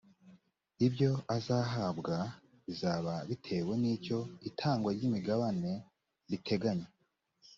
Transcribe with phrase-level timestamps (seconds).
[0.87, 2.15] ibyo azahabwa
[2.65, 5.71] bizababitewe ni icyo itangwa ry imigabane
[6.29, 6.87] riteganya